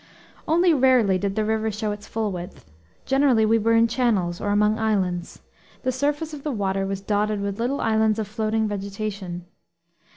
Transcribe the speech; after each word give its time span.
Only 0.47 0.73
rarely 0.73 1.19
did 1.19 1.35
the 1.35 1.45
river 1.45 1.69
show 1.71 1.91
its 1.91 2.07
full 2.07 2.31
width. 2.31 2.65
Generally 3.05 3.45
we 3.45 3.59
were 3.59 3.73
in 3.75 3.87
channels 3.87 4.41
or 4.41 4.49
among 4.49 4.79
islands. 4.79 5.41
The 5.83 5.91
surface 5.91 6.33
of 6.33 6.41
the 6.41 6.51
water 6.51 6.87
was 6.87 7.01
dotted 7.01 7.39
with 7.39 7.59
little 7.59 7.81
islands 7.81 8.17
of 8.17 8.27
floating 8.27 8.67
vegetation. 8.67 9.45